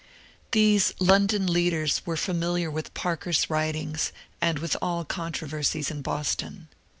[0.49, 6.69] These London leaders were familiar with Parker's writings and with all controversies in Boston.